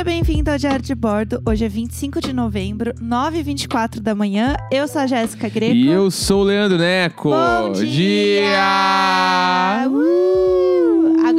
[0.00, 1.42] Seja bem-vindo ao Diário de Bordo.
[1.46, 4.56] Hoje é 25 de novembro, 9h24 da manhã.
[4.72, 5.74] Eu sou a Jéssica Greco.
[5.74, 7.28] E eu sou o Leandro Neco.
[7.28, 7.84] Bom dia!
[7.84, 9.86] dia!
[9.90, 10.49] Uh!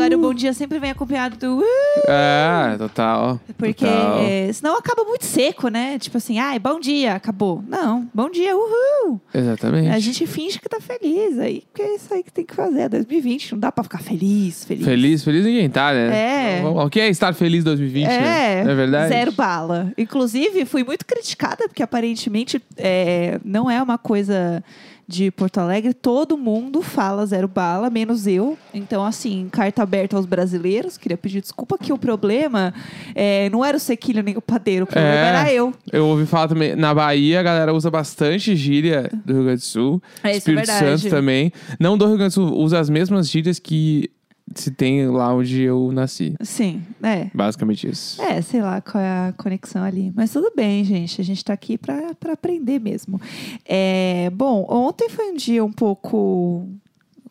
[0.01, 1.63] Agora o bom dia sempre vem acompanhado do uh,
[2.07, 3.39] É, total.
[3.55, 4.19] porque total.
[4.23, 5.99] é, senão acaba muito seco, né?
[5.99, 7.63] Tipo assim, ai, bom dia, acabou.
[7.67, 9.21] Não, bom dia, uhul.
[9.31, 9.89] Exatamente.
[9.89, 12.81] A gente finge que tá feliz aí, porque é isso aí que tem que fazer.
[12.81, 14.83] É 2020, não dá pra ficar feliz, feliz.
[14.83, 16.59] Feliz, feliz ninguém tá, né?
[16.61, 16.63] É.
[16.65, 18.07] O que é estar feliz 2020?
[18.07, 18.61] né?
[18.61, 19.09] É, Não é verdade?
[19.09, 19.93] zero bala.
[19.95, 24.63] Inclusive, fui muito criticada, porque aparentemente é, não é uma coisa
[25.11, 25.93] de Porto Alegre.
[25.93, 28.57] Todo mundo fala zero bala, menos eu.
[28.73, 30.97] Então, assim, carta aberta aos brasileiros.
[30.97, 32.73] Queria pedir desculpa que o problema
[33.13, 34.85] é, não era o sequilho nem o padeiro.
[34.85, 35.27] O problema É.
[35.27, 35.73] era eu.
[35.91, 39.65] Eu ouvi falar também, na Bahia a galera usa bastante gíria do Rio Grande do
[39.65, 40.01] Sul.
[40.23, 41.01] É, é Espírito verdade.
[41.01, 41.51] Santo também.
[41.79, 44.09] Não do Rio Grande do Sul, usa as mesmas gírias que
[44.55, 46.35] se tem lá onde eu nasci.
[46.41, 47.29] Sim, é.
[47.33, 48.21] Basicamente isso.
[48.21, 50.11] É, sei lá qual é a conexão ali.
[50.15, 51.19] Mas tudo bem, gente.
[51.19, 53.19] A gente tá aqui pra, pra aprender mesmo.
[53.65, 56.67] É, bom, ontem foi um dia um pouco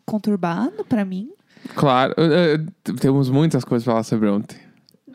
[0.05, 1.29] conturbado pra mim.
[1.75, 2.15] Claro,
[2.99, 4.57] temos muitas coisas pra falar sobre ontem.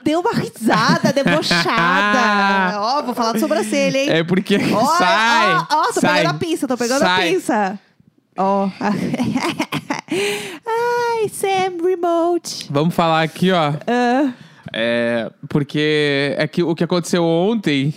[0.05, 2.79] Deu uma risada debochada.
[2.81, 4.11] Ó, vou falar de sobrancelha, hein?
[4.11, 7.29] É porque Ó, sai, Ó, ó, tô sai, pegando a pinça, tô pegando sai.
[7.29, 7.81] a pinça.
[8.39, 8.69] Ó.
[11.19, 12.67] Ai, Sam Remote.
[12.71, 13.73] Vamos falar aqui, ó.
[13.87, 14.33] Ah,
[14.73, 17.95] É, porque é que o que aconteceu ontem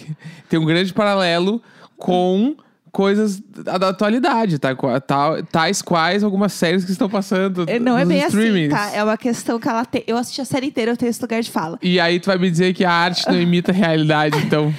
[0.49, 1.61] tem um grande paralelo
[1.97, 2.55] com
[2.91, 4.69] coisas da, da atualidade, tá?
[5.05, 8.73] Tal- tais quais algumas séries que estão passando não é bem assim, streamings.
[8.73, 8.91] tá?
[8.95, 10.03] É uma questão que ela tem.
[10.07, 11.77] Eu assisti a série inteira, eu tenho esse lugar de fala.
[11.81, 14.73] E aí tu vai me dizer que a arte não imita a realidade, então...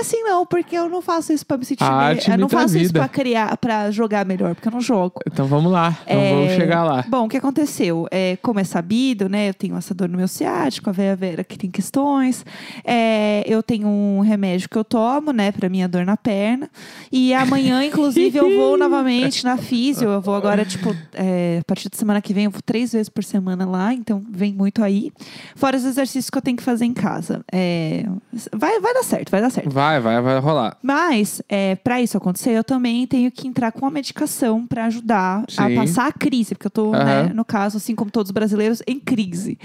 [0.00, 2.22] É assim, não, porque eu não faço isso pra me sentir A melhor.
[2.26, 3.00] Eu não faço isso vida.
[3.00, 5.20] pra criar, para jogar melhor, porque eu não jogo.
[5.26, 7.04] Então vamos lá, então É, vamos chegar lá.
[7.06, 8.06] Bom, o que aconteceu?
[8.10, 9.50] É, como é sabido, né?
[9.50, 12.46] Eu tenho essa dor no meu ciático, a Vera Vera que tem questões.
[12.82, 16.70] É, eu tenho um remédio que eu tomo, né, pra minha dor na perna.
[17.12, 20.08] E amanhã, inclusive, eu vou novamente na físio.
[20.08, 23.10] Eu vou agora, tipo, é, a partir da semana que vem, eu vou três vezes
[23.10, 25.12] por semana lá, então vem muito aí.
[25.54, 27.44] Fora os exercícios que eu tenho que fazer em casa.
[27.52, 28.06] É,
[28.54, 29.68] vai, vai dar certo, vai dar certo.
[29.70, 30.76] Vai, vai, vai rolar.
[30.82, 35.44] Mas, é, para isso acontecer, eu também tenho que entrar com uma medicação para ajudar
[35.56, 35.74] a Sim.
[35.74, 37.04] passar a crise, porque eu tô, Aham.
[37.04, 39.58] né, no caso, assim como todos os brasileiros, em crise.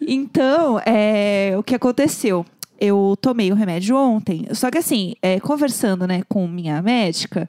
[0.00, 2.44] Então, é, o que aconteceu?
[2.78, 4.46] Eu tomei o remédio ontem.
[4.52, 7.46] Só que assim, é, conversando né, com minha médica,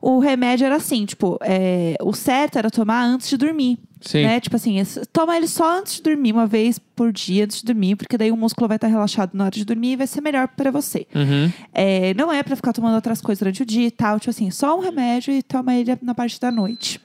[0.00, 3.78] o remédio era assim, tipo, é, o certo era tomar antes de dormir.
[4.00, 4.22] Sim.
[4.22, 4.40] Né?
[4.40, 4.76] Tipo assim,
[5.12, 8.32] toma ele só antes de dormir, uma vez por dia antes de dormir, porque daí
[8.32, 11.06] o músculo vai estar relaxado na hora de dormir e vai ser melhor para você.
[11.14, 11.52] Uhum.
[11.72, 14.18] É, não é pra ficar tomando outras coisas durante o dia e tal.
[14.18, 16.98] Tipo assim, só um remédio e toma ele na parte da noite.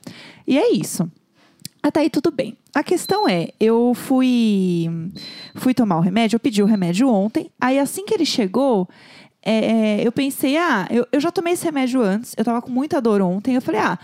[0.47, 1.09] E é isso.
[1.83, 2.57] Até aí tudo bem.
[2.73, 4.89] A questão é, eu fui
[5.53, 7.51] fui tomar o remédio, eu pedi o remédio ontem.
[7.62, 8.89] Aí assim que ele chegou,
[9.44, 13.00] é, eu pensei, ah, eu, eu já tomei esse remédio antes, eu tava com muita
[13.00, 13.53] dor ontem.
[13.53, 14.00] Eu falei, ah,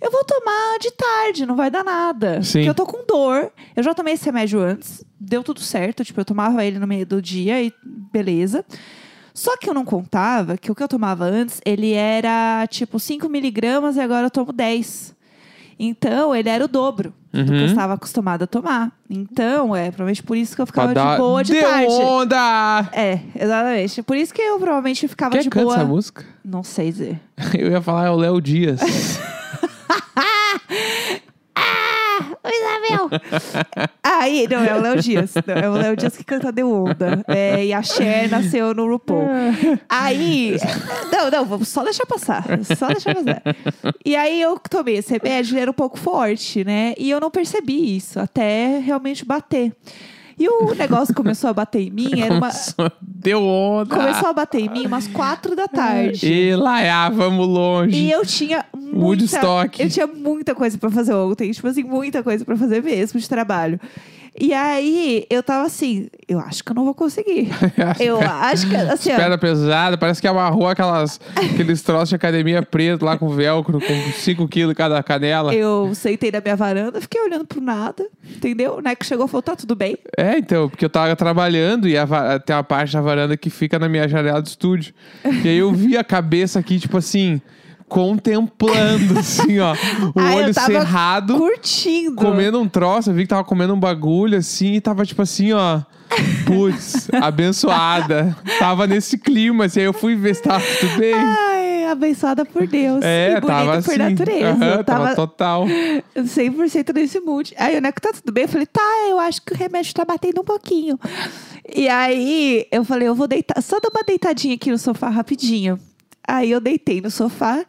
[0.00, 2.42] eu vou tomar de tarde, não vai dar nada.
[2.42, 2.58] Sim.
[2.60, 3.50] Porque eu tô com dor.
[3.74, 6.04] Eu já tomei esse remédio antes, deu tudo certo.
[6.04, 7.72] Tipo, eu tomava ele no meio do dia e
[8.12, 8.64] beleza.
[9.34, 13.28] Só que eu não contava que o que eu tomava antes, ele era tipo 5
[13.28, 15.14] miligramas e agora eu tomo 10.
[15.78, 17.66] Então, ele era o dobro do que eu Uhum.
[17.66, 18.90] estava acostumada a tomar.
[19.10, 21.92] Então, é provavelmente por isso que eu ficava dar- de boa de Deu tarde.
[21.92, 22.88] onda!
[22.94, 24.02] É, exatamente.
[24.02, 25.76] Por isso que eu provavelmente ficava Quem de canta boa.
[25.76, 26.24] essa música?
[26.42, 27.20] Não sei dizer.
[27.58, 28.80] Eu ia falar é o Léo Dias.
[34.02, 35.34] Aí, não, é o Léo Dias.
[35.46, 37.24] Não, é o Léo Dias que canta Deu Onda.
[37.28, 39.28] É, e a Cher nasceu no RuPaul.
[39.88, 40.56] Aí,
[41.12, 42.44] não, não, vamos só deixar passar.
[42.76, 43.42] Só deixar passar.
[44.04, 46.94] E aí eu tomei esse remédio, ele era um pouco forte, né?
[46.98, 49.72] E eu não percebi isso, até realmente bater.
[50.38, 52.50] E o negócio começou a bater em mim, era uma...
[52.50, 53.96] Começou- Deu onda!
[53.96, 56.26] Começou a bater em mim umas quatro da tarde.
[56.30, 57.96] E lá, ah, vamos longe.
[57.96, 59.82] E eu tinha muita, Woodstock.
[59.82, 63.26] eu tinha muita coisa pra fazer ontem, tipo assim, muita coisa pra fazer mesmo de
[63.28, 63.80] trabalho.
[64.38, 67.48] E aí eu tava assim, eu acho que eu não vou conseguir.
[68.00, 73.04] eu acho que assim, Pedra pesada, parece que amarrou aquelas, aqueles troços de academia preto
[73.04, 75.54] lá com velcro, com 5 quilos cada canela.
[75.54, 78.76] eu sentei na minha varanda, fiquei olhando pro nada, entendeu?
[78.76, 79.96] O Neco chegou e falou: tá tudo bem.
[80.16, 82.06] É, então, porque eu tava trabalhando e a
[82.38, 84.94] tem uma parte da varanda que fica na minha janela do estúdio.
[85.24, 87.40] E aí eu vi a cabeça aqui, tipo assim,
[87.88, 89.74] contemplando, assim, ó.
[90.14, 92.16] O eu olho cerrado, Curtindo.
[92.16, 93.10] comendo um troço.
[93.10, 95.80] Eu vi que tava comendo um bagulho, assim, e tava tipo assim, ó.
[96.46, 98.36] Putz, abençoada.
[98.58, 101.14] Tava nesse clima, assim, aí eu fui ver se tava tudo bem.
[101.14, 103.02] Ai, abençoada por Deus.
[103.02, 103.98] É, e bonita tava por assim.
[103.98, 104.64] natureza.
[104.64, 105.66] Eu tava tava total.
[106.16, 107.54] 100% nesse mood.
[107.58, 108.44] Aí o Neco, tá tudo bem?
[108.44, 110.98] Eu falei, tá, eu acho que o remédio tá batendo um pouquinho.
[111.74, 115.78] E aí eu falei, eu vou deitar, só dar uma deitadinha aqui no sofá rapidinho.
[116.26, 117.64] Aí eu deitei no sofá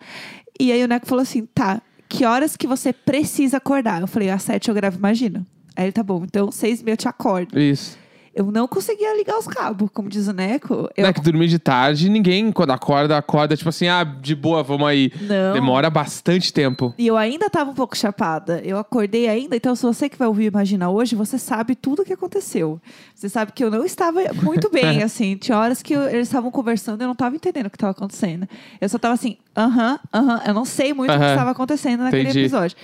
[0.60, 4.02] e aí o Neco falou assim, tá, que horas que você precisa acordar?
[4.02, 5.46] Eu falei, às sete eu gravo, imagina.
[5.76, 7.60] Aí ele, tá bom, então seis e meia eu te acordo.
[7.60, 7.98] Isso.
[8.38, 10.88] Eu não conseguia ligar os cabos, como diz o Neco.
[10.96, 14.36] Eu Não é que dormir de tarde, ninguém, quando acorda, acorda tipo assim, ah, de
[14.36, 15.12] boa, vamos aí.
[15.22, 15.54] Não.
[15.54, 16.94] Demora bastante tempo.
[17.00, 18.62] E eu ainda tava um pouco chapada.
[18.64, 22.06] Eu acordei ainda, então se você que vai ouvir Imagina hoje, você sabe tudo o
[22.06, 22.80] que aconteceu.
[23.16, 25.36] Você sabe que eu não estava muito bem, assim.
[25.36, 27.92] Tinha horas que eu- eles estavam conversando e eu não estava entendendo o que estava
[27.92, 28.48] acontecendo.
[28.80, 30.42] Eu só tava assim, aham, aham.
[30.46, 32.40] Eu não sei muito o que estava acontecendo naquele Entendi.
[32.42, 32.78] episódio.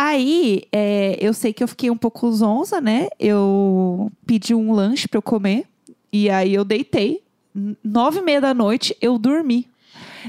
[0.00, 3.08] Aí, é, eu sei que eu fiquei um pouco zonza, né?
[3.18, 5.64] Eu pedi um lanche pra eu comer.
[6.12, 7.20] E aí eu deitei.
[7.82, 9.66] Nove e meia da noite, eu dormi.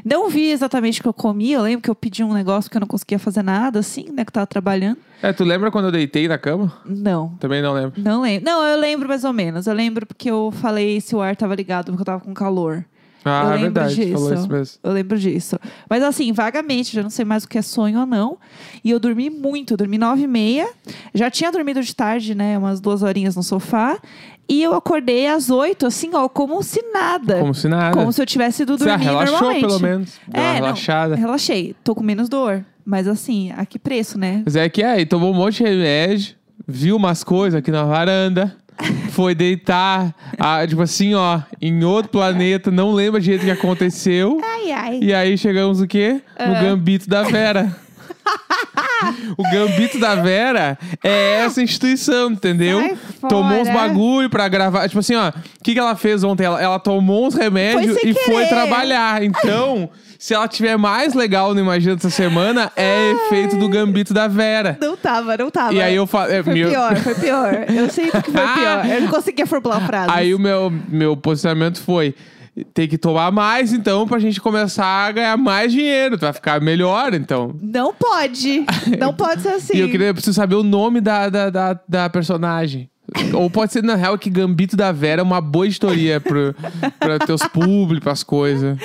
[0.03, 1.51] Não vi exatamente o que eu comi.
[1.51, 4.25] Eu lembro que eu pedi um negócio que eu não conseguia fazer nada, assim, né?
[4.25, 4.97] Que eu tava trabalhando.
[5.21, 6.73] É, tu lembra quando eu deitei na cama?
[6.83, 7.35] Não.
[7.39, 8.01] Também não lembro.
[8.01, 8.45] Não lembro.
[8.45, 9.67] Não, eu lembro mais ou menos.
[9.67, 12.83] Eu lembro porque eu falei se o ar tava ligado, porque eu tava com calor.
[13.25, 14.13] Ah, eu é lembro verdade, disso.
[14.13, 14.79] falou isso mesmo.
[14.83, 15.59] Eu lembro disso.
[15.89, 18.37] Mas assim, vagamente, já não sei mais o que é sonho ou não.
[18.83, 20.67] E eu dormi muito, eu dormi nove e meia.
[21.13, 22.57] Já tinha dormido de tarde, né?
[22.57, 23.99] Umas duas horinhas no sofá.
[24.47, 27.39] E eu acordei às oito, assim, ó, como se nada.
[27.39, 27.95] Como se nada.
[27.95, 29.61] Como se eu tivesse ido Você dormir relaxou normalmente.
[29.67, 30.19] pelo menos.
[30.27, 31.15] Deu É, não, relaxada.
[31.15, 31.75] Relaxei.
[31.83, 32.65] Tô com menos dor.
[32.83, 34.41] Mas assim, a que preço, né?
[34.43, 36.35] Mas é que aí, tomou um monte de remédio,
[36.67, 38.55] viu umas coisas aqui na varanda,
[39.19, 44.39] foi deitar, ah, tipo assim, ó, em outro planeta, não lembra direito o que aconteceu.
[44.41, 44.99] Ai, ai.
[45.01, 46.21] E aí chegamos o quê?
[46.39, 46.61] No Ah.
[46.63, 47.75] Gambito da Vera.
[49.37, 52.97] O Gambito da Vera é essa instituição, entendeu?
[53.27, 54.87] Tomou uns bagulho pra gravar.
[54.87, 55.33] Tipo assim, ó, o
[55.63, 56.43] que, que ela fez ontem?
[56.45, 58.49] Ela, ela tomou uns remédios Foi e foi querer.
[58.49, 59.23] trabalhar.
[59.23, 64.27] Então, se ela tiver mais legal no Imagina essa semana, é efeito do Gambito da
[64.27, 64.77] Vera.
[64.81, 65.73] Não tava, não tava.
[65.73, 66.31] E aí eu falo.
[66.31, 67.65] é, Foi meu- pior, foi pior.
[67.69, 68.85] Eu sinto que foi pior.
[68.85, 70.11] Eu não conseguia formular a frase.
[70.11, 72.13] Aí o meu, meu posicionamento foi.
[72.73, 76.17] Tem que tomar mais, então, pra gente começar a ganhar mais dinheiro.
[76.17, 77.55] Tu vai ficar melhor, então.
[77.61, 78.65] Não pode.
[78.97, 79.73] Não pode ser assim.
[79.79, 82.89] E eu queria eu preciso saber o nome da, da, da, da personagem.
[83.33, 86.55] Ou pode ser, na real, que Gambito da Vera é uma boa editoria pro,
[86.99, 88.77] pra teus públicos, as coisas.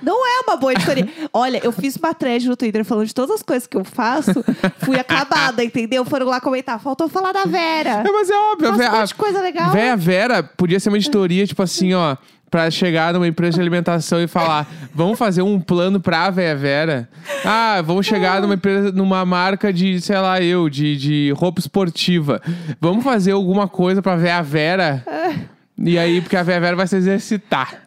[0.00, 1.08] Não é uma boa história.
[1.32, 4.44] Olha, eu fiz uma thread no Twitter falando de todas as coisas que eu faço.
[4.78, 6.04] Fui acabada, entendeu?
[6.04, 6.80] Foram lá comentar.
[6.80, 8.04] Faltou falar da Vera.
[8.06, 8.74] É, mas é óbvio.
[8.76, 9.70] Faço a, coisa legal.
[9.70, 12.16] Véia Vera podia ser uma editoria, tipo assim, ó.
[12.52, 17.08] Pra chegar numa empresa de alimentação e falar: vamos fazer um plano pra Véia Vera.
[17.46, 22.42] Ah, vamos chegar numa empresa, numa marca de, sei lá, eu, de, de roupa esportiva.
[22.78, 25.02] Vamos fazer alguma coisa pra Véia Vera.
[25.78, 27.81] E aí, porque a Véia Vera vai se exercitar.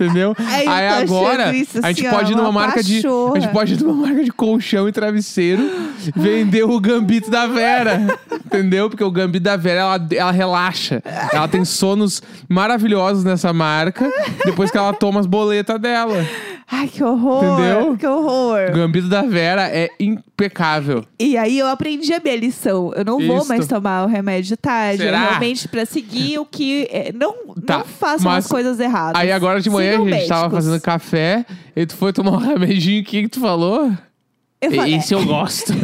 [0.00, 0.34] Entendeu?
[0.66, 2.98] Aí tô agora, isso, a gente assim, ó, pode ir numa uma marca de.
[2.98, 3.40] A pachorra.
[3.40, 5.62] gente pode ir numa marca de colchão e travesseiro
[6.16, 8.18] vender o gambito da Vera.
[8.44, 8.88] entendeu?
[8.88, 11.02] Porque o gambito da Vera, ela, ela relaxa.
[11.32, 14.10] Ela tem sonos maravilhosos nessa marca
[14.44, 16.26] depois que ela toma as boletas dela.
[16.72, 17.42] Ai, que horror.
[17.44, 17.96] Entendeu?
[17.96, 18.70] Que horror.
[18.70, 21.04] O gambito da Vera é impecável.
[21.18, 22.92] E aí eu aprendi a minha lição.
[22.94, 23.48] Eu não vou Isso.
[23.48, 25.02] mais tomar o remédio de tarde.
[25.02, 25.30] Será?
[25.30, 26.86] Realmente pra seguir o que.
[26.90, 27.34] é, não,
[27.66, 29.20] Tá, não façam mas as coisas erradas.
[29.20, 30.64] Aí agora de manhã Sigam a gente tava médicos.
[30.64, 31.44] fazendo café
[31.74, 33.02] e tu foi tomar um remedinho.
[33.02, 33.90] O que, que tu falou?
[34.60, 35.72] Eu falei, Esse eu gosto.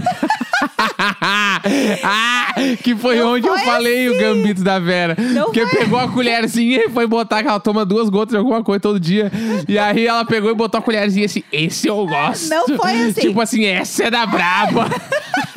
[2.04, 2.46] ah,
[2.82, 4.20] que foi Não onde eu foi falei o assim.
[4.20, 5.16] gambito da Vera.
[5.18, 5.78] Não Porque foi.
[5.80, 8.98] pegou a colherzinha e foi botar, que ela toma duas gotas de alguma coisa todo
[9.00, 9.30] dia.
[9.68, 12.48] E aí ela pegou e botou a colherzinha assim, esse eu gosto.
[12.48, 13.20] Não foi assim.
[13.20, 14.86] Tipo assim, essa é da braba.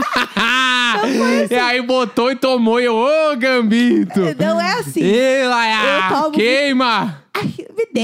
[0.35, 1.53] assim.
[1.53, 4.19] E aí botou e tomou e eu, ô gambito.
[4.39, 5.01] Não é assim.
[5.01, 7.18] Ei, Laia, Eu tomo- queima.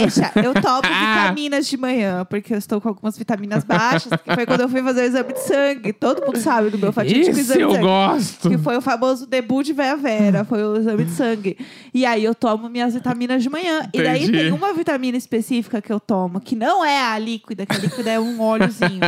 [0.02, 0.32] Deixa.
[0.36, 4.12] Eu tomo vitaminas de manhã, porque eu estou com algumas vitaminas baixas.
[4.24, 5.94] Que foi quando eu fui fazer o exame de sangue.
[5.94, 7.86] Todo mundo sabe do meu fatídico Esse exame eu de sangue.
[7.88, 8.50] gosto.
[8.50, 11.58] Que foi o famoso debut de Vera Vera, foi o exame de sangue.
[11.94, 13.88] E aí eu tomo minhas vitaminas de manhã.
[13.94, 14.38] E daí Entendi.
[14.40, 18.12] tem uma vitamina específica que eu tomo, que não é a líquida, que a líquida
[18.12, 19.02] é um óleozinho.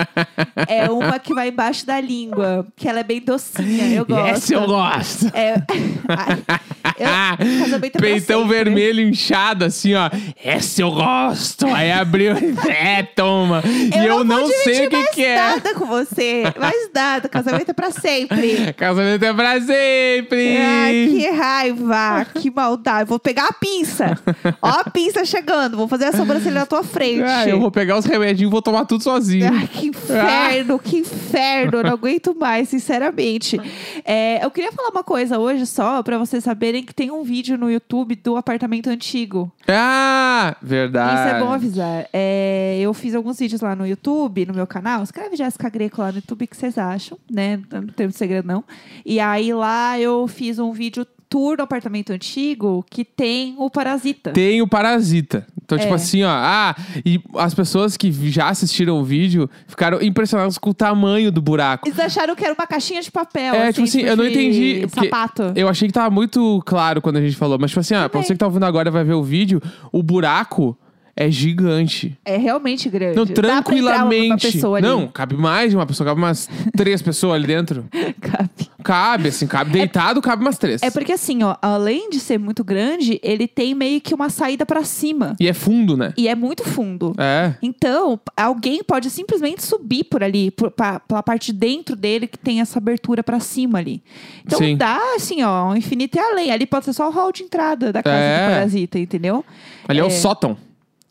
[0.67, 3.88] é uma que vai embaixo da língua, que ela é bem docinha.
[3.96, 4.27] Eu gosto.
[4.38, 5.27] Esse eu gosto.
[5.34, 5.56] É.
[7.03, 8.55] Ai, eu- casamento é Peitão sempre.
[8.57, 10.09] vermelho inchado, assim, ó.
[10.43, 11.65] Esse eu gosto.
[11.67, 12.33] Aí abriu.
[12.67, 13.61] É, toma.
[13.65, 15.35] e eu vou não sei o que, mais que é.
[15.35, 16.43] nada com você.
[16.59, 17.27] Mais nada.
[17.29, 18.73] Casamento é pra sempre.
[18.77, 20.57] Casamento é pra sempre.
[20.57, 23.09] Ai, que raiva, que maldade.
[23.09, 24.17] Vou pegar a pinça.
[24.61, 25.77] Ó a pinça chegando.
[25.77, 27.23] Vou fazer a sobrancelha na tua frente.
[27.23, 29.49] Ah, eu vou pegar os remedinhos e vou tomar tudo sozinho.
[29.51, 31.77] Ai, que inferno, que inferno.
[31.79, 33.59] Eu não aguento mais, sinceramente.
[34.05, 37.58] É, eu queria falar uma coisa hoje só, pra vocês saberem que tem um vídeo
[37.58, 39.51] no YouTube do apartamento antigo.
[39.67, 41.20] Ah, verdade.
[41.20, 42.08] Isso é bom avisar.
[42.13, 45.03] É, eu fiz alguns vídeos lá no YouTube, no meu canal.
[45.03, 47.62] Escreve Jéssica Greco lá no YouTube, o que vocês acham, né?
[47.70, 48.63] Não tem segredo, não.
[49.06, 54.32] E aí lá eu fiz um vídeo tour do apartamento antigo que tem o Parasita.
[54.32, 55.46] Tem o Parasita.
[55.67, 55.95] Então, tipo É.
[55.95, 56.29] assim, ó.
[56.29, 56.74] Ah,
[57.05, 61.86] e as pessoas que já assistiram o vídeo ficaram impressionadas com o tamanho do buraco.
[61.86, 63.53] Eles acharam que era uma caixinha de papel.
[63.53, 65.51] É, tipo assim, eu não entendi, Sapato.
[65.57, 67.57] Eu achei que tava muito claro quando a gente falou.
[67.59, 68.27] Mas, tipo assim, ó, pra Também.
[68.27, 70.77] você que tá ouvindo agora vai ver o vídeo, o buraco
[71.17, 72.17] é gigante.
[72.24, 73.17] É realmente grande.
[73.17, 74.51] Não, tranquilamente.
[74.51, 74.88] pessoa ali.
[74.88, 77.86] Não, cabe mais de uma pessoa, cabe umas três pessoas ali dentro.
[78.21, 78.67] Cabe.
[78.83, 80.81] Cabe, assim, cabe deitado, cabe umas três.
[80.81, 84.65] É porque assim, ó, além de ser muito grande, ele tem meio que uma saída
[84.65, 85.36] pra cima.
[85.39, 86.13] E é fundo, né?
[86.15, 87.13] E é muito fundo.
[87.17, 87.53] É.
[87.62, 92.38] Então, alguém pode simplesmente subir por ali, por, pra, pela parte de dentro dele que
[92.38, 94.01] tem essa abertura pra cima ali.
[94.45, 94.77] Então Sim.
[94.77, 96.51] dá, assim, ó, um infinito e além.
[96.51, 98.47] Ali pode ser só o hall de entrada da casa É.
[98.47, 99.43] do parasita, entendeu?
[99.88, 100.12] Ali é, o É.
[100.12, 100.55] sótão.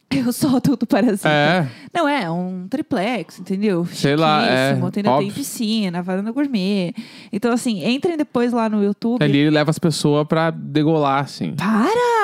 [0.14, 1.28] Eu sou tudo parasita.
[1.28, 1.68] É.
[1.92, 3.84] Não, é um triplex, entendeu?
[3.86, 5.26] Sei lá, é, Ainda óbvio.
[5.26, 6.92] tem piscina, varanda gourmet.
[7.32, 9.22] Então, assim, entrem depois lá no YouTube.
[9.22, 11.54] Ali ele leva as pessoas pra degolar, assim.
[11.54, 12.15] Para!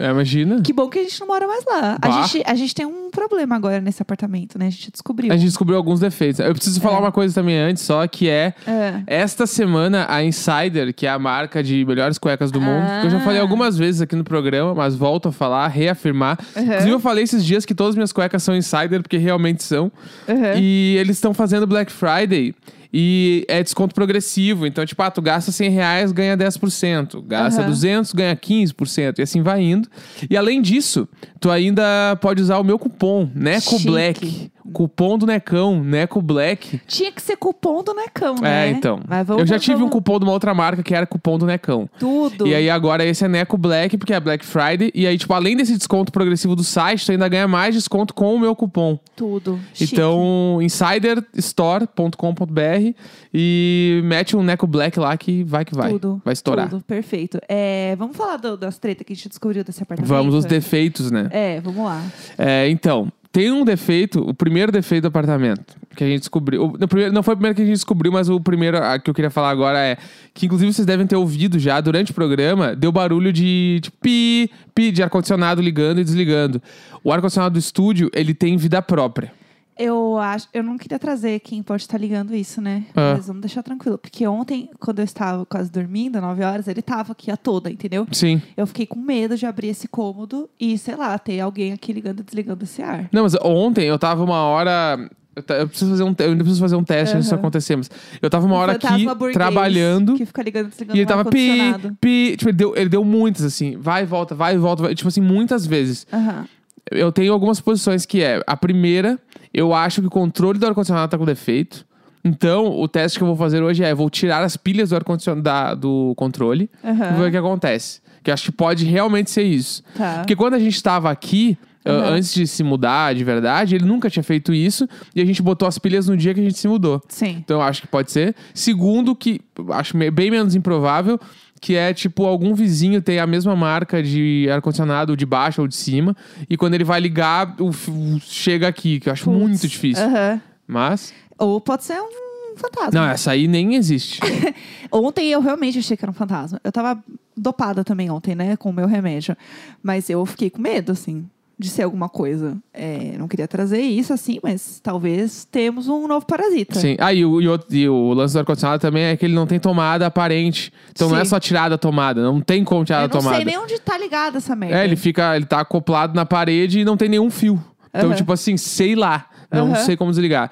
[0.00, 0.60] É, imagina.
[0.62, 1.98] Que bom que a gente não mora mais lá.
[2.00, 4.66] A gente, a gente tem um problema agora nesse apartamento, né?
[4.66, 5.32] A gente descobriu.
[5.32, 6.40] A gente descobriu alguns defeitos.
[6.40, 8.54] Eu preciso falar uma coisa também antes, só que é.
[8.66, 9.02] É.
[9.06, 13.10] Esta semana, a Insider, que é a marca de melhores cuecas do mundo, que eu
[13.10, 13.42] já falei Ah.
[13.42, 16.38] algumas vezes aqui no programa, mas volto a falar, reafirmar.
[16.54, 16.62] Uhum.
[16.62, 19.90] Inclusive, eu falei esses dias que todas as minhas cuecas são Insider, porque realmente são.
[20.28, 20.58] Uhum.
[20.58, 22.54] E eles estão fazendo Black Friday.
[22.98, 24.66] E é desconto progressivo.
[24.66, 27.20] Então, tipo, ah, tu gasta 100 reais, ganha 10%.
[27.26, 27.68] Gasta Aham.
[27.70, 29.18] 200, ganha 15%.
[29.18, 29.86] E assim vai indo.
[30.30, 31.06] E além disso,
[31.38, 33.84] tu ainda pode usar o meu cupom, Neco Chique.
[33.86, 34.50] Black.
[34.72, 36.80] Cupom do Necão, Neco Black.
[36.88, 38.66] Tinha que ser cupom do Necão, né?
[38.66, 38.98] É, então.
[39.06, 41.38] Mas vamos, eu já tive um vamos- cupom de uma outra marca que era cupom
[41.38, 41.88] do Necão.
[42.00, 42.48] Tudo.
[42.48, 44.90] E aí agora esse é Neco Black, porque é Black Friday.
[44.92, 48.34] E aí, tipo, além desse desconto progressivo do site, tu ainda ganha mais desconto com
[48.34, 48.98] o meu cupom.
[49.14, 49.60] Tudo.
[49.80, 52.85] Então, insiderstore.com.br
[53.32, 55.90] e mete um Neco Black lá que vai que vai.
[55.92, 56.20] Tudo.
[56.24, 56.68] Vai estourar.
[56.68, 57.38] Tudo, perfeito.
[57.48, 60.08] É, vamos falar do- das tretas que a gente descobriu desse apartamento?
[60.08, 61.28] Vamos os defeitos, né?
[61.30, 62.02] É, vamos lá.
[62.36, 66.64] É, então, tem um defeito, o primeiro defeito do apartamento que a gente descobriu.
[66.64, 68.98] o- no primeiro- não foi o primeiro que a gente descobriu, mas o primeiro a,
[68.98, 69.96] que eu queria falar agora é
[70.34, 74.50] que, inclusive, vocês devem ter ouvido já durante o programa, deu barulho de, de pi,
[74.74, 76.60] pi, de ar-condicionado ligando e desligando.
[77.04, 79.32] O ar-condicionado do estúdio, ele tem vida própria.
[79.78, 82.84] Eu acho, eu não queria trazer quem pode estar ligando isso, né?
[82.94, 83.14] Ah.
[83.16, 83.98] Mas vamos deixar tranquilo.
[83.98, 88.06] Porque ontem, quando eu estava quase dormindo, 9 horas, ele tava aqui a toda, entendeu?
[88.10, 88.40] Sim.
[88.56, 92.20] Eu fiquei com medo de abrir esse cômodo e, sei lá, ter alguém aqui ligando
[92.20, 93.08] e desligando esse ar.
[93.12, 95.10] Não, mas ontem eu tava uma hora.
[95.36, 97.76] Eu, preciso fazer um, eu ainda preciso fazer um teste antes disso acontecer.
[97.76, 97.90] Mas
[98.22, 100.14] eu tava uma hora aqui trabalhando.
[100.14, 101.58] Que fica ligando e desligando E ele tava pi,
[102.00, 102.36] pi.
[102.38, 103.76] Tipo, ele deu, ele deu muitas, assim.
[103.76, 104.84] Vai e volta, vai e volta.
[104.84, 106.06] vai- tipo assim, muitas vezes.
[106.10, 106.46] Aham.
[106.90, 108.40] Eu tenho algumas posições que é.
[108.46, 109.18] A primeira,
[109.52, 111.86] eu acho que o controle do ar-condicionado tá com defeito.
[112.24, 115.80] Então, o teste que eu vou fazer hoje é: vou tirar as pilhas do ar-condicionado
[115.80, 117.14] do controle Aham.
[117.14, 118.00] e ver o que acontece.
[118.22, 119.82] Que eu acho que pode realmente ser isso.
[119.96, 120.18] Tá.
[120.18, 122.14] Porque quando a gente tava aqui, uh, Aham.
[122.14, 124.88] antes de se mudar de verdade, ele nunca tinha feito isso.
[125.14, 127.00] E a gente botou as pilhas no dia que a gente se mudou.
[127.08, 127.36] Sim.
[127.38, 128.34] Então eu acho que pode ser.
[128.52, 131.20] Segundo, que acho bem menos improvável,
[131.60, 135.74] que é tipo algum vizinho tem a mesma marca de ar-condicionado de baixo ou de
[135.76, 136.16] cima.
[136.48, 139.38] E quando ele vai ligar, o, o- chega aqui, que eu acho Putz.
[139.38, 140.04] muito difícil.
[140.04, 140.40] Aham.
[140.66, 141.12] Mas.
[141.38, 142.90] Ou pode ser um fantasma.
[142.92, 144.20] Não, essa aí nem existe.
[144.90, 146.60] Ontem eu realmente achei que era um fantasma.
[146.64, 147.02] Eu tava
[147.36, 148.56] dopada também ontem, né?
[148.56, 149.36] Com o meu remédio.
[149.82, 152.56] Mas eu fiquei com medo, assim, de ser alguma coisa.
[152.72, 156.78] É, não queria trazer isso, assim, mas talvez temos um novo parasita.
[156.78, 156.96] Sim.
[156.98, 159.46] Ah, e o, e o, e o lance do ar-condicionado também é que ele não
[159.46, 160.70] tem tomada aparente.
[160.90, 161.30] Então não é Sim.
[161.30, 162.22] só tirar da tomada.
[162.22, 163.36] Não tem como tirar Eu da não tomada.
[163.36, 164.78] sei nem onde tá ligada essa merda.
[164.78, 167.58] É, ele fica, ele tá acoplado na parede e não tem nenhum fio.
[167.88, 168.16] Então, Aham.
[168.16, 169.26] tipo assim, sei lá.
[169.50, 169.76] Não Aham.
[169.76, 170.50] sei como desligar.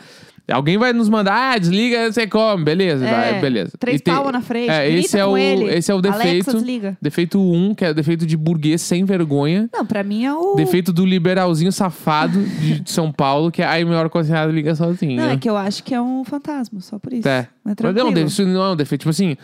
[0.53, 2.63] Alguém vai nos mandar, ah, desliga, sei como.
[2.65, 3.73] Beleza, É, vai, beleza.
[3.79, 4.69] Três tem- palmas na frente.
[4.71, 5.65] É, esse é com o, ele.
[5.75, 6.53] esse é o Alexa, defeito.
[6.53, 6.99] desliga.
[7.01, 9.71] Defeito 1, um, que é o defeito de burguês sem vergonha.
[9.73, 10.55] Não, pra mim é o...
[10.55, 15.17] Defeito do liberalzinho safado de de São Paulo, que é aí melhor considerado liga sozinho.
[15.17, 17.27] Não, é que eu acho que é um fantasma, só por isso.
[17.27, 17.49] É.
[17.65, 19.01] Mas Mas não, isso não é um defeito.
[19.01, 19.37] Tipo assim,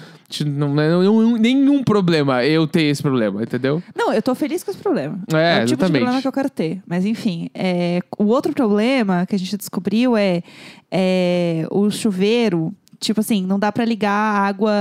[0.47, 0.91] não é
[1.39, 3.83] nenhum, problema eu ter esse problema, entendeu?
[3.97, 5.19] Não, eu tô feliz com esse problema.
[5.33, 6.01] É, o tipo de exatamente.
[6.03, 6.83] problema que eu quero ter.
[6.87, 10.43] Mas enfim, é, o outro problema que a gente descobriu é,
[10.91, 12.75] é o chuveiro.
[12.99, 14.75] Tipo assim, não dá pra ligar a água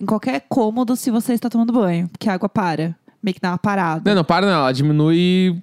[0.00, 2.96] em qualquer cômodo se você está tomando banho, porque a água para.
[3.22, 4.02] Meio que dá uma parada.
[4.04, 4.52] Não, não, para não.
[4.52, 5.56] Ela diminui.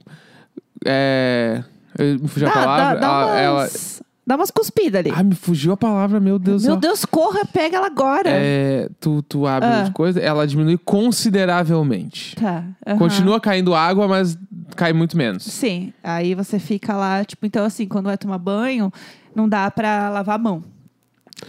[0.86, 1.64] É.
[1.98, 3.00] eu Me fugiu a dá, palavra.
[3.00, 5.12] dá, dá ela, ela- umas- Dá umas cuspidas ali.
[5.14, 6.80] Ai, me fugiu a palavra, meu Deus Meu céu.
[6.80, 8.30] Deus, corra, pega ela agora.
[8.32, 9.82] É, tu, tu abre Ah.
[9.84, 12.36] as coisas, ela diminui consideravelmente.
[12.36, 12.64] Tá.
[12.98, 14.38] Continua caindo água, mas
[14.76, 15.44] cai muito menos.
[15.44, 15.94] Sim.
[16.04, 18.92] Aí você fica lá, tipo, então assim, quando vai tomar banho,
[19.36, 20.64] não dá pra lavar a mão.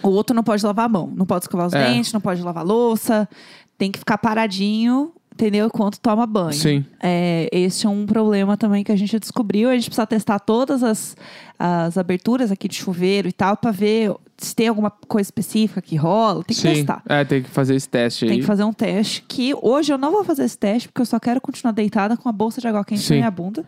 [0.03, 1.11] O outro não pode lavar a mão.
[1.15, 1.87] Não pode escovar os É.
[1.89, 3.29] dentes, não pode lavar louça.
[3.79, 5.67] Tem que ficar paradinho, entendeu?
[5.67, 6.55] Enquanto toma banho.
[6.55, 6.85] Sim.
[7.03, 9.69] É, esse é um problema também que a gente descobriu.
[9.69, 11.15] A gente precisa testar todas as,
[11.59, 15.95] as aberturas aqui de chuveiro e tal, pra ver se tem alguma coisa específica que
[15.97, 16.43] rola.
[16.45, 16.75] Tem que Sim.
[16.75, 17.03] testar.
[17.09, 18.31] É, tem que fazer esse teste aí.
[18.31, 19.23] Tem que fazer um teste.
[19.29, 22.29] Que hoje eu não vou fazer esse teste, porque eu só quero continuar deitada com
[22.29, 23.15] a bolsa de água quente Sim.
[23.15, 23.65] na minha bunda.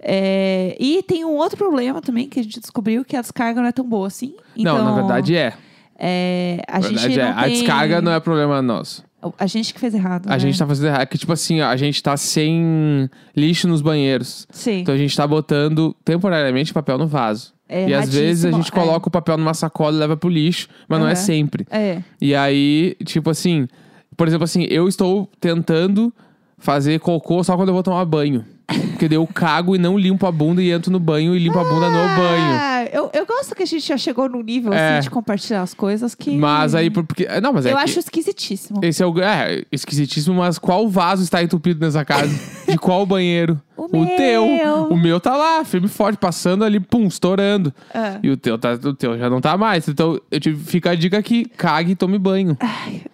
[0.00, 3.68] É, e tem um outro problema também que a gente descobriu que a descarga não
[3.68, 4.34] é tão boa assim.
[4.56, 5.52] Não, Então, na verdade é.
[5.98, 7.24] é, a verdade é.
[7.24, 9.04] não A tem- descarga não é problema nosso.
[9.38, 10.26] A gente que fez errado.
[10.26, 10.38] A né?
[10.38, 11.06] gente tá fazendo errado.
[11.08, 14.46] Que tipo assim, a gente tá sem lixo nos banheiros.
[14.50, 14.80] Sim.
[14.80, 17.52] Então a gente tá botando temporariamente papel no vaso.
[17.68, 20.68] É e às vezes a gente coloca o papel numa sacola e leva pro lixo,
[20.88, 21.66] mas não é sempre.
[21.70, 22.02] É.
[22.20, 23.68] E aí, tipo assim,
[24.16, 26.12] por exemplo, assim, eu estou tentando
[26.56, 28.44] fazer cocô só quando eu vou tomar banho.
[28.66, 31.58] Porque daí eu cago e não limpo a bunda e entro no banho e limpo
[31.58, 32.77] a bunda no banho.
[32.92, 34.98] Eu, eu gosto que a gente já chegou num nível É.
[34.98, 36.36] assim de compartilhar as coisas que.
[36.36, 37.26] Mas aí, por- porque.
[37.40, 38.80] Não, mas é Eu que acho esquisitíssimo.
[38.82, 39.18] Esse é o.
[39.20, 42.32] É, esquisitíssimo, mas qual vaso está entupido nessa casa?
[42.68, 43.60] De qual banheiro?
[43.76, 44.44] O teu.
[44.46, 44.74] meu.
[44.90, 47.72] O meu tá lá, firme e forte, passando ali, pum, estourando.
[47.94, 48.18] Ah.
[48.22, 49.86] E o teu, tá, o teu já não tá mais.
[49.88, 52.56] Então, eu tive, fica a dica aqui: cague e tome banho.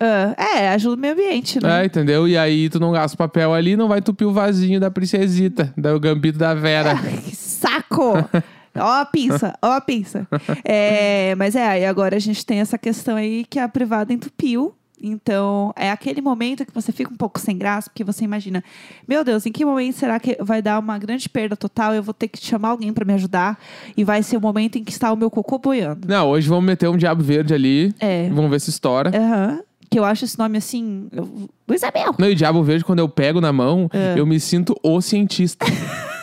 [0.00, 1.83] Ah, é, ajuda o meio ambiente, né?
[1.83, 2.26] É, entendeu?
[2.26, 6.00] E aí tu não gasta papel ali, não vai entupir o vasinho da princesita, do
[6.00, 6.93] gambito da Vera.
[6.93, 8.14] Ah, que saco!
[8.76, 10.26] Ó a pinça, ó a pinça.
[10.64, 14.75] É, mas é, aí agora a gente tem essa questão aí que a privada entupiu.
[15.07, 18.64] Então, é aquele momento que você fica um pouco sem graça, porque você imagina,
[19.07, 21.93] meu Deus, em que momento será que vai dar uma grande perda total?
[21.95, 23.59] Eu vou ter que chamar alguém pra me ajudar
[23.95, 26.09] e vai ser o momento em que está o meu cocô boiando.
[26.09, 27.93] Não, hoje vamos meter um diabo verde ali.
[28.00, 28.31] É.
[28.31, 29.11] Vamos ver se estoura.
[29.14, 29.61] Aham.
[29.90, 31.07] Que eu acho esse nome assim.
[31.12, 32.14] eu- Luizabel!
[32.19, 34.14] Não, e diabo verde, quando eu pego na mão, É.
[34.19, 35.66] eu me sinto o cientista.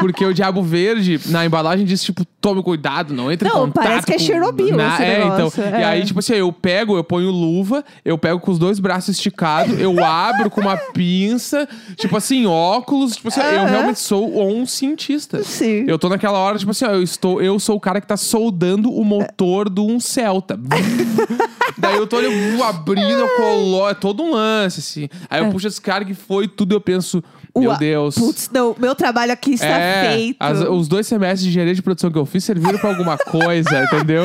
[0.00, 3.84] Porque o diabo verde, na embalagem, diz, tipo, tome cuidado, não entre em Não, contato.
[3.84, 4.94] parece que é Chernobyl na...
[4.94, 5.78] esse É, negócio, então.
[5.78, 5.84] E é.
[5.84, 9.78] aí, tipo assim, eu pego, eu ponho luva, eu pego com os dois braços esticados,
[9.78, 13.66] eu abro com uma pinça, tipo assim, óculos, tipo assim, eu Aham.
[13.70, 15.42] realmente sou um cientista.
[15.42, 15.84] Sim.
[15.86, 18.16] Eu tô naquela hora, tipo assim, ó, eu, estou, eu sou o cara que tá
[18.16, 20.58] soldando o motor de um Celta.
[21.78, 25.08] Daí eu tô ali uh, abrindo, eu colo, é todo um lance, assim.
[25.28, 27.22] Aí eu puxo esse cara que foi tudo, eu penso,
[27.56, 27.70] meu.
[27.70, 28.14] Ua- Deus.
[28.16, 30.36] Putz, não, meu trabalho aqui está é, feito.
[30.40, 33.84] as- os dois semestres de engenharia de produção que eu fiz serviram pra alguma coisa,
[33.84, 34.22] entendeu?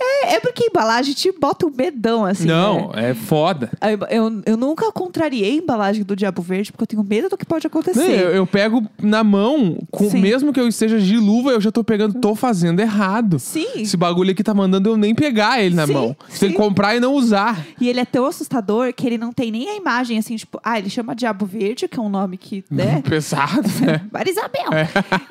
[0.00, 2.46] É, é porque embalagem te bota um medão, assim.
[2.46, 3.10] Não, né?
[3.10, 3.70] é foda.
[3.82, 7.36] Emba- Eu, eu nunca contrariei a embalagem do Diabo Verde, porque eu tenho medo do
[7.36, 8.00] que pode Não, acontecer.
[8.20, 10.20] Eu, eu pego na mão, com- Sim.
[10.20, 13.38] mesmo que eu esteja de luva, eu já tô pegando, tô fazendo errado.
[13.38, 13.66] Sim.
[13.76, 16.16] Esse bagulho aqui tá mandando eu nem pegar ele na Sim, mão.
[16.28, 17.64] Você tem que comprar e não usar.
[17.80, 20.60] E ele é tão assustador que ele não tem nem a imagem, assim, tipo...
[20.62, 23.02] Ah, ele chama Diabo Verde, que é um nome que, né...
[23.08, 24.02] Pesado, né?
[24.12, 24.70] Marisabel.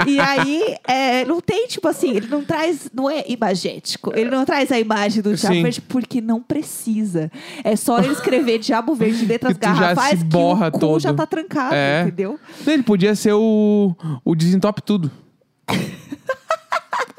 [0.06, 4.12] E aí, é, não tem, tipo assim, ele não traz, não é imagético.
[4.16, 5.64] Ele não traz a imagem do Diabo Sim.
[5.64, 7.32] Verde porque não precisa.
[7.64, 11.00] É só ele escrever Diabo Verde em letras garrafais que o cu todo.
[11.00, 12.04] já tá trancado, É.
[12.04, 12.40] entendeu?
[12.66, 15.12] Ele podia ser o, o desentope tudo.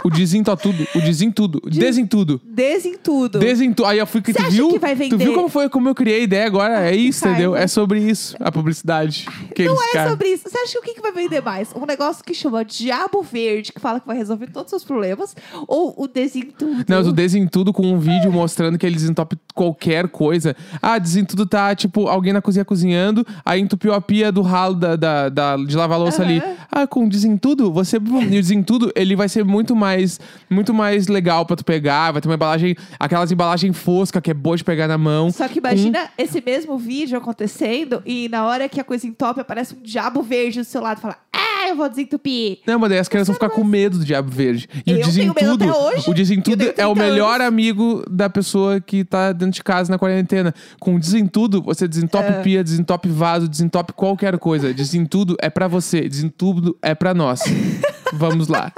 [0.04, 0.86] O desentope tudo.
[0.94, 1.60] O desentudo.
[1.68, 2.40] Desentudo.
[2.44, 3.38] Desentudo.
[3.38, 3.86] Desentudo.
[3.86, 4.68] Aí eu fui que Você tu viu?
[4.70, 5.16] que vai Tu vender?
[5.24, 6.88] viu como foi como eu criei a ideia agora?
[6.88, 7.56] É isso, entendeu?
[7.56, 9.26] É sobre isso, a publicidade.
[9.54, 10.48] Que Não eles é caras- sobre isso.
[10.48, 11.68] Você acha que o que, que vai vender mais?
[11.74, 15.34] Um negócio que chama Diabo Verde, que fala que vai resolver todos os seus problemas,
[15.66, 16.84] ou o Desentudo?
[16.88, 20.54] Não, tu desentudo com um vídeo mostrando que ele desentope qualquer coisa.
[20.80, 24.96] Ah, desentudo tá, tipo, alguém na cozinha cozinhando, aí entupiu a pia do ralo da,
[24.96, 26.38] da, da- de lavar louça ali.
[26.38, 26.54] Aham.
[26.70, 27.98] Ah, com desentudo, você.
[28.28, 32.12] E o desentudo, ele vai ser muito mais, muito mais legal pra tu pegar.
[32.12, 35.30] Vai ter uma embalagem, aquelas embalagem fosca que é boa de pegar na mão.
[35.30, 39.74] Só que imagina esse mesmo vídeo acontecendo e na hora que a coisa entope aparece
[39.74, 42.58] um diabo verde do seu lado e fala: Ah, eu vou desentupir.
[42.66, 44.68] Não, mas daí as crianças vão ficar com medo do diabo verde.
[44.86, 46.10] E Eu o tenho medo desentudo, até hoje.
[46.10, 47.46] o desentudo é o 30 melhor anos.
[47.46, 50.52] amigo da pessoa que tá dentro de casa na quarentena.
[50.80, 52.42] Com o desentudo, você desentope É.
[52.42, 54.72] pia, desentope vaso, desentope qualquer coisa.
[54.72, 57.40] Desentudo é pra você, desentudo é pra nós.
[58.12, 58.72] Vamos lá.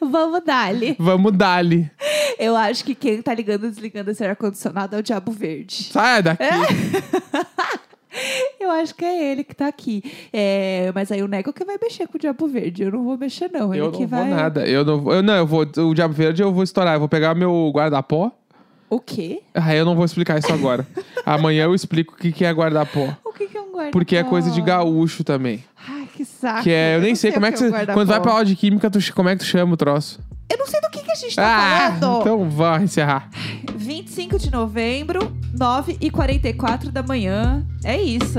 [0.00, 0.96] Vamos dar-lhe.
[0.98, 1.90] Vamos dar-lhe.
[2.38, 5.90] Eu acho que quem tá ligando e desligando esse ar-condicionado é o diabo verde.
[5.92, 6.42] Sai daqui.
[8.60, 10.02] Eu acho que é ele que tá aqui.
[10.32, 12.82] É, mas aí o Nego que vai mexer com o diabo verde.
[12.82, 13.72] Eu não vou mexer, não.
[13.72, 14.26] Ele Eu que não vai.
[14.28, 14.66] vou nada.
[14.66, 15.62] Eu não, eu, não, eu vou.
[15.62, 16.94] O diabo verde eu vou estourar.
[16.94, 18.30] Eu vou pegar meu guarda-pó.
[18.88, 19.40] O quê?
[19.54, 20.86] Ah, eu não vou explicar isso agora.
[21.24, 23.16] Amanhã eu explico o que que é guarda-pó.
[23.24, 25.64] O que, que é um guarda Porque é coisa de gaúcho também.
[26.14, 26.62] Que saco.
[26.62, 27.70] Que é, eu nem sei como é que você.
[27.92, 30.20] Quando vai pra aula de química, tu, como é que tu chama o troço?
[30.50, 31.42] Eu não sei do que, que a gente tá
[31.86, 32.20] Ah, falando?
[32.20, 33.30] então vamos encerrar.
[33.74, 37.66] 25 de novembro, 9 e 44 da manhã.
[37.82, 38.38] É isso.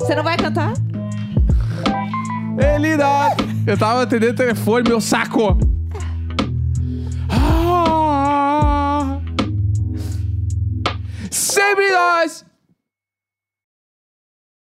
[0.00, 0.72] Você não vai cantar?
[2.76, 3.28] Ele dá.
[3.66, 5.56] Eu tava atendendo o telefone, meu saco.
[7.72, 9.18] Ah,
[11.30, 12.44] sempre nós.